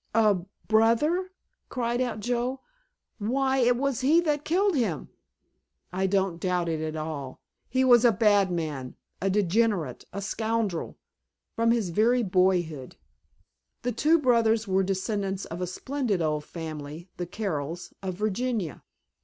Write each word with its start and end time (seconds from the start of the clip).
"A 0.15 0.39
brother?" 0.67 1.29
cried 1.69 2.01
out 2.01 2.21
Joe; 2.21 2.61
"why, 3.19 3.59
it 3.59 3.77
was 3.77 4.01
he 4.01 4.19
that 4.21 4.43
killed 4.43 4.75
him!" 4.75 5.09
"I 5.93 6.07
don't 6.07 6.39
doubt 6.39 6.67
it 6.69 6.81
at 6.81 6.95
all. 6.95 7.39
He 7.69 7.83
was 7.83 8.03
a 8.03 8.11
bad 8.11 8.51
man; 8.51 8.95
a 9.21 9.29
degenerate, 9.29 10.05
a 10.11 10.19
scoundrel, 10.19 10.97
from 11.55 11.69
his 11.69 11.89
very 11.91 12.23
boyhood. 12.23 12.95
The 13.83 13.91
two 13.91 14.17
brothers 14.17 14.67
were 14.67 14.81
descendants 14.81 15.45
of 15.45 15.61
a 15.61 15.67
splendid 15.67 16.19
old 16.19 16.45
family, 16.45 17.11
the 17.17 17.27
Carrolls, 17.27 17.93
of 18.01 18.15
Virginia. 18.15 18.81